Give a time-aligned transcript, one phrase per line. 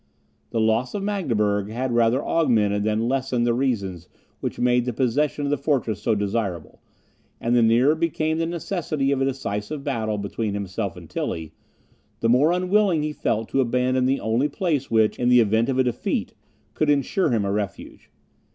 [0.49, 5.45] The loss of Magdeburg had rather augmented than lessened the reasons which made the possession
[5.45, 6.81] of this fortress so desirable;
[7.39, 11.53] and the nearer became the necessity of a decisive battle between himself and Tilly,
[12.19, 15.77] the more unwilling he felt to abandon the only place which, in the event of
[15.77, 16.33] a defeat,
[16.73, 18.09] could ensure him a refuge.